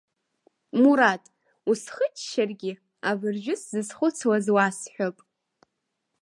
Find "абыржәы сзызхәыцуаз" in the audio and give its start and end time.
3.09-4.45